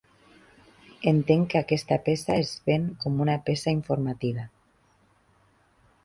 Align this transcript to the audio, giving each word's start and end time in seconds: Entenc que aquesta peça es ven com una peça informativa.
Entenc 1.09 1.43
que 1.53 1.59
aquesta 1.59 1.97
peça 2.07 2.37
es 2.45 2.53
ven 2.69 2.87
com 3.03 3.21
una 3.25 3.35
peça 3.49 3.75
informativa. 3.77 4.47